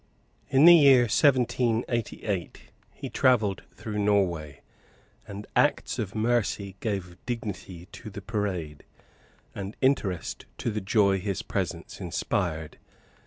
[0.49, 2.59] In the year 1788
[2.95, 4.61] he travelled through Norway;
[5.27, 8.83] and acts of mercy gave dignity to the parade,
[9.53, 12.79] and interest to the joy his presence inspired.